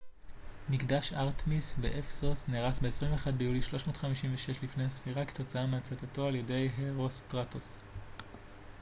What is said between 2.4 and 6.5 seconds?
נהרס ב־21 ביולי 356 לפנה""ס כתוצאה מהצתתו על